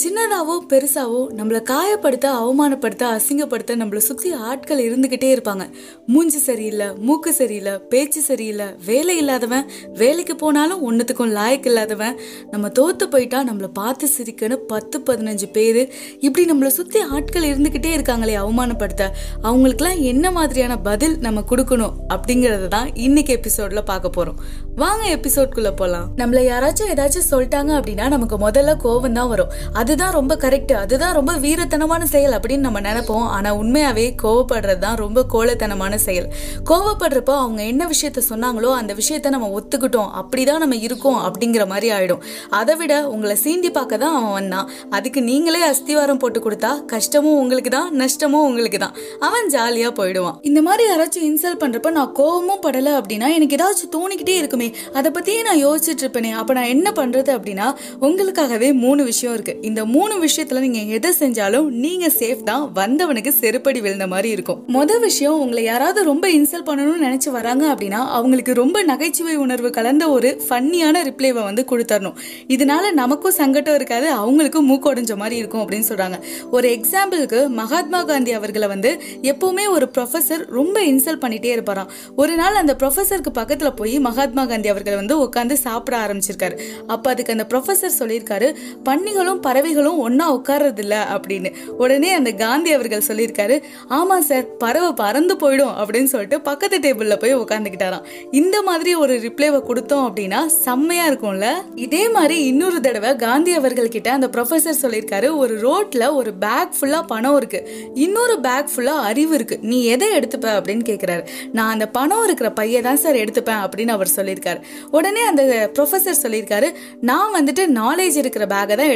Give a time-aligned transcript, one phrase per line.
[0.00, 5.64] சின்னதாவோ பெருசாவோ நம்மளை காயப்படுத்த அவமானப்படுத்த அசிங்கப்படுத்த நம்மள சுற்றி ஆட்கள் இருந்துக்கிட்டே இருப்பாங்க.
[6.12, 9.64] மூஞ்சி சரியில்லை மூக்கு சரியில்லை பேச்சு சரியில்லை வேலை இல்லாதவன்
[10.00, 12.18] வேலைக்கு போனாலும் ஒன்றுத்துக்கும் லாயக்கு இல்லாதவன்.
[12.52, 15.80] நம்ம தோத்து போயிட்டா நம்மள பார்த்து சிரிக்கன்னு பத்து பதினஞ்சு பேர்
[16.26, 19.06] இப்படி நம்மளை சுற்றி ஆட்கள் இருந்துக்கிட்டே இருக்காங்களே அவமானப்படுத்த.
[19.48, 24.38] அவங்களுக்குலாம் என்ன மாதிரியான பதில் நம்ம கொடுக்கணும் அப்படிங்கறத தான் இன்னைக்கு எபிசோடில் பார்க்க போகிறோம்
[24.82, 29.52] வாங்க எபிசோட்குள்ளே போகலாம் நம்மளை யாராச்சும் ஏதாச்சும் சொல்லிட்டாங்க அப்படின்னா நமக்கு முதல்ல கோவம் தான் வரும்.
[29.86, 33.26] அதுதான் ரொம்ப கரெக்ட் அதுதான் ரொம்ப வீரத்தனமான செயல் அப்படின்னு நம்ம நினைப்போம்.
[33.34, 36.26] ஆனால் உண்மையாகவே கோவப்படுறது தான் ரொம்ப கோலத்தனமான செயல்.
[36.70, 40.08] கோவப்படுறப்போ அவங்க என்ன விஷயத்த சொன்னாங்களோ அந்த விஷயத்த நம்ம ஒத்துக்கிட்டோம்.
[40.20, 42.22] அப்படி தான் நம்ம இருக்கோம் அப்படிங்கிற மாதிரி ஆகிடும்
[42.60, 44.66] அதை விட உங்களை சீண்டி பார்க்க தான் அவன் வந்தான்.
[44.98, 48.96] அதுக்கு நீங்களே அஸ்திவாரம் போட்டு கொடுத்தா கஷ்டமும் உங்களுக்கு தான் நஷ்டமும் உங்களுக்கு தான்.
[49.28, 50.40] அவன் ஜாலியாக போயிடுவான்.
[50.50, 54.70] இந்த மாதிரி யாராச்சும் இன்சல்ட் பண்ணுறப்ப நான் கோவமும் படலை அப்படின்னா எனக்கு ஏதாச்சும் தோணிக்கிட்டே இருக்குமே.
[54.98, 56.34] அதை பற்றியே நான் யோசிச்சுட்டு இருப்பேனே.
[56.42, 57.68] அப்போ நான் என்ன பண்ணுறது அப்படின்னா
[58.08, 63.80] உங்களுக்காகவே மூணு விஷயம் இருக்குது இந்த மூணு விஷயத்துல நீங்க எதை செஞ்சாலும் நீங்க சேஃப் தான் வந்தவனுக்கு செருப்படி
[63.80, 64.60] விழுந்த மாதிரி இருக்கும்.
[64.74, 70.10] மொத விஷயம் உங்களை யாராவது ரொம்ப இன்சல்ட் பண்ணணும்னு நினைச்சு வராங்க அப்படின்னா அவங்களுக்கு ரொம்ப நகைச்சுவை உணர்வு கலந்த
[70.10, 72.14] ஒரு ஃபன்னியான ரிப்ளைவை வந்து கொடுத்தரணும்.
[72.48, 76.18] இதனால நமக்கும் சங்கடம் இருக்காது அவங்களுக்கும் மூக்கொடைஞ்ச மாதிரி இருக்கும் அப்படின்னு சொல்றாங்க.
[76.50, 81.92] ஒரு எக்ஸாம்பிளுக்கு மகாத்மா காந்தி அவர்களை வந்து எப்பவுமே ஒரு ப்ரொஃபசர் ரொம்ப இன்சல்ட் பண்ணிட்டே இருப்பாராம்.
[82.16, 86.58] ஒரு நாள் அந்த ப்ரொஃபசருக்கு பக்கத்துல போய் மகாத்மா காந்தி அவர்களை வந்து உட்காந்து சாப்பிட ஆரம்பிச்சிருக்காரு.
[86.86, 88.50] அப்ப அதுக்கு அந்த ப்ரொஃபசர் சொல்லியிருக்காரு
[88.84, 91.50] பன்னிகளும் பறவைகளும் ஒன்றா உட்கார்றதில்ல அப்படின்னு.
[91.76, 97.36] உடனே அந்த காந்தி அவர்கள் சொல்லியிருக்காரு ஆமாம் சார் பறவை பறந்து போயிடும் அப்படின்னு சொல்லிட்டு பக்கத்து டேபிளில் போய்
[97.36, 101.46] உட்காந்துக்கிட்டாராம் இந்த மாதிரி ஒரு ரிப்ளைவை கொடுத்தோம் அப்படின்னா செம்மையாக இருக்கும்ல?
[101.74, 107.06] இதே மாதிரி இன்னொரு தடவை காந்தி அவர்கள் கிட்ட அந்த ப்ரொஃபசர் சொல்லியிருக்காரு ஒரு ரோட்டில் ஒரு பேக் ஃபுல்லாக
[107.06, 110.48] பணம் இருக்குது இன்னொரு பேக் ஃபுல்லாக அறிவு இருக்குது நீ எதை எடுத்துப்ப?
[110.58, 114.60] அப்படின்னு கேட்குறாரு நான் அந்த பணம் இருக்கிற பையன் தான் சார் எடுத்துப்பேன் அப்படின்னு அவர் சொல்லியிருக்காரு.
[114.90, 118.92] உடனே அந்த ப்ரொஃபசர் சொல்லியிருக்காரு நான் வந்துட்டு நாலேஜ் இருக்கிற பேக்கை தான்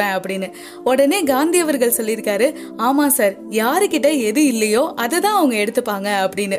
[0.00, 0.48] எடுத்துருப்பேன் அப்படின்னு.
[0.84, 2.46] உடனே காந்தி அவர்கள் சொல்லியிருக்காரு
[2.86, 6.58] ஆமா சார் யாருக்கிட்ட எது இல்லையோ அதை தான் அவங்க எடுத்துப்பாங்க அப்படின்னு.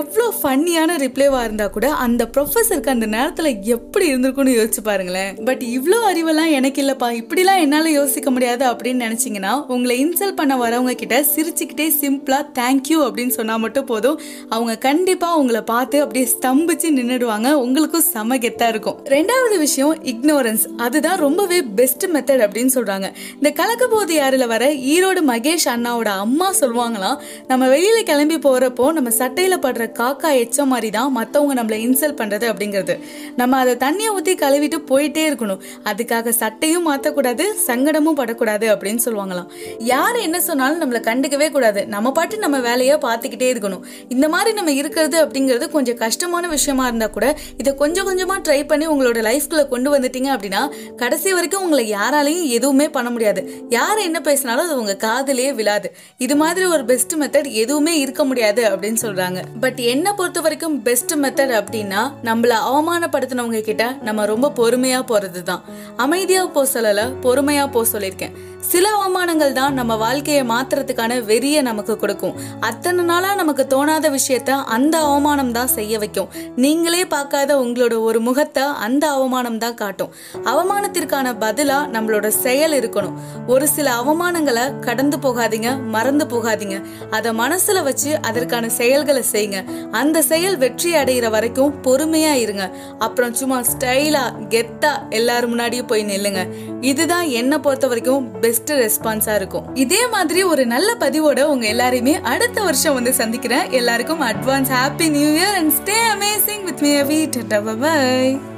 [0.00, 5.32] எவ்வளோ ஃபன்னியான ரிப்ளைவாக இருந்தா கூட அந்த ப்ரொஃபஸருக்கு அந்த நேரத்துல எப்படி இருந்திருக்கும்னு யோசிச்சு பாருங்களேன்.
[5.44, 10.94] பட் இவ்வளோ அறிவெல்லாம் எனக்கு இல்லைப்பா இப்படிலாம் என்னால யோசிக்க முடியாது அப்படின்னு நினைச்சீங்கன்னா உங்களை இன்சல்ட் பண்ண வரவங்க
[11.02, 14.18] கிட்ட சிரிச்சுக்கிட்டே சிம்பிளா தேங்க்யூ அப்படின்னு சொன்னா மட்டும் போதும்.
[14.48, 17.48] அவங்க கண்டிப்பா உங்களை பார்த்து அப்படியே ஸ்தம்பிச்சு நின்னுடுவாங்க.
[17.64, 18.98] உங்களுக்கும் செம கெத்தாக இருக்கும்.
[19.16, 25.20] ரெண்டாவது விஷயம் இக்னோரன்ஸ் அதுதான் ரொம்பவே பெஸ்ட் மெத்தட் அப்படின்னு சொல்கிறாங்க இந்த கலக்க போது யாருல வர ஈரோடு
[25.26, 31.12] மகேஷ் அண்ணாவோட அம்மா சொல்லுவாங்களாம் நம்ம வெளியில் கிளம்பி போறப்போ நம்ம சட்டையில் படுற காக்கா எச்ச மாதிரி தான்
[31.12, 32.94] மத்தவங்க நம்மள இன்சல்ட் பண்றது அப்படிங்கிறது.
[33.36, 35.60] நம்ம அதை தண்ணியை ஊத்தி கழுவிட்டு போயிட்டே இருக்கணும்.
[35.84, 39.48] அதுக்காக சட்டையும் மாற்றக்கூடாது சங்கடமும் படக்கூடாது அப்படின்னு சொல்லுவாங்களாம்.
[39.78, 41.86] யார் என்ன சொன்னாலும் நம்மள கண்டுக்கவே கூடாது.
[41.86, 43.82] நம்ம பாட்டு நம்ம வேலையை பார்த்துக்கிட்டே இருக்கணும்.
[44.08, 47.26] இந்த மாதிரி நம்ம இருக்கிறது அப்படிங்கிறது கொஞ்சம் கஷ்டமான விஷயமா இருந்தா கூட
[47.58, 50.62] இதை கொஞ்சம் கொஞ்சமா ட்ரை பண்ணி உங்களோட லைஃப்குள்ளே கொண்டு வந்துட்டீங்க அப்படின்னா
[50.96, 53.40] கடைசி வரைக்கும் உங்களை யாராலையும் எதுவும் எதுவுமே பண்ண முடியாது.
[53.76, 55.88] யார் என்ன பேசினாலும் அது உங்க காதலே விழாது.
[56.24, 59.40] இது மாதிரி ஒரு பெஸ்ட் மெத்தட் எதுவுமே இருக்க முடியாது அப்படின்னு சொல்றாங்க.
[59.64, 65.66] பட் என்ன பொறுத்த வரைக்கும் பெஸ்ட் மெத்தட் அப்படின்னா நம்மள அவமானப்படுத்தினவங்க கிட்ட நம்ம ரொம்ப பொறுமையா போறது தான்
[66.06, 68.34] அமைதியா போ சொல்லல பொறுமையா போ சொல்லியிருக்கேன்.
[68.72, 72.36] சில அவமானங்கள் தான் நம்ம வாழ்க்கையை மாத்துறதுக்கான வெறிய நமக்கு கொடுக்கும்.
[72.68, 76.28] அத்தனை நாளா நமக்கு தோணாத விஷயத்த அந்த அவமானம் தான் செய்ய வைக்கும்.
[76.64, 80.12] நீங்களே பார்க்காத உங்களோட ஒரு முகத்தை அந்த அவமானம் தான் காட்டும்.
[80.52, 83.12] அவமானத்திற்கான பதிலா நம்மளோட செயல் இருக்கணும்.
[83.46, 86.82] ஒரு சில அவமானங்களை கடந்து போகாதீங்க மறந்து போகாதீங்க.
[87.10, 89.64] அதை மனசுல வச்சு அதற்கான செயல்களை செய்யுங்க.
[89.90, 92.70] அந்த செயல் வெற்றி அடைகிற வரைக்கும் பொறுமையா இருங்க.
[92.98, 96.48] அப்புறம் சும்மா ஸ்டைலா கெத்தா எல்லாரும் முன்னாடியும் போய் நில்லுங்க.
[96.80, 99.74] இதுதான் என்ன பொறுத்த வரைக்கும் பெஸ்ட் ரெஸ்பான்ஸா இருக்கும்.
[99.74, 103.70] இதே மாதிரி ஒரு நல்ல பதிவோட உங்க எல்லாரையுமே அடுத்த வருஷம் வந்து சந்திக்கிறேன்.
[103.70, 108.50] எல்லாருக்கும் advance happy new year and stay amazing with me Avi tata bye